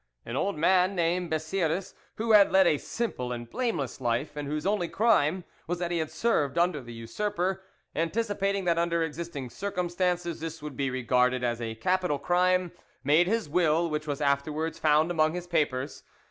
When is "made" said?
13.03-13.27